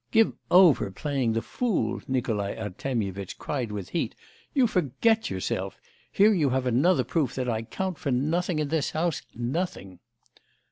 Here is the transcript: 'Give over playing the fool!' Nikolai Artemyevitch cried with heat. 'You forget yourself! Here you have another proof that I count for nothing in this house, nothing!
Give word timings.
'Give 0.09 0.33
over 0.49 0.89
playing 0.89 1.33
the 1.33 1.43
fool!' 1.43 2.01
Nikolai 2.07 2.55
Artemyevitch 2.55 3.37
cried 3.37 3.71
with 3.71 3.89
heat. 3.89 4.15
'You 4.51 4.65
forget 4.65 5.29
yourself! 5.29 5.79
Here 6.11 6.33
you 6.33 6.49
have 6.49 6.65
another 6.65 7.03
proof 7.03 7.35
that 7.35 7.47
I 7.47 7.61
count 7.61 7.99
for 7.99 8.09
nothing 8.09 8.57
in 8.57 8.69
this 8.69 8.89
house, 8.89 9.21
nothing! 9.35 9.99